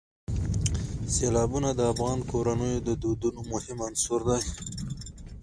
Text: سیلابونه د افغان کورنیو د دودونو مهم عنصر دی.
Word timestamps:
سیلابونه 1.13 1.69
د 1.75 1.81
افغان 1.91 2.19
کورنیو 2.31 2.83
د 2.87 2.89
دودونو 3.01 3.41
مهم 3.53 3.77
عنصر 3.87 4.19
دی. 4.29 4.41